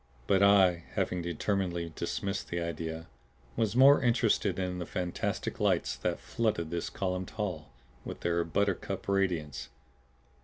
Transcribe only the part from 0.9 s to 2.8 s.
having determinedly dismissed the